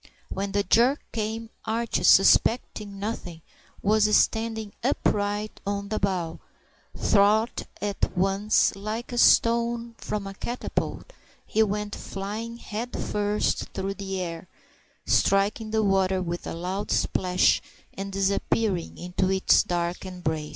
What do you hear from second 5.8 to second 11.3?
the bow thwart, and at once, like a stone from a catapult,